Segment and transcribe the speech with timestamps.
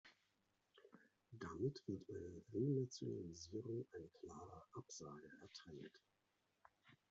[1.29, 5.93] Damit wird einer Renationalisierung eine klare Absage erteilt.